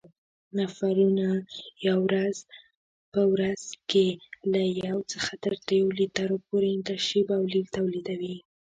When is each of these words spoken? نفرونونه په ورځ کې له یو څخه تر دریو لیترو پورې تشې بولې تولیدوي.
نفرونونه 0.57 2.19
په 3.13 3.21
ورځ 3.35 3.61
کې 3.89 4.07
له 4.51 4.61
یو 4.87 4.97
څخه 5.11 5.31
تر 5.43 5.53
دریو 5.67 5.87
لیترو 5.99 6.37
پورې 6.47 6.71
تشې 6.87 7.21
بولې 7.29 7.61
تولیدوي. 7.75 8.35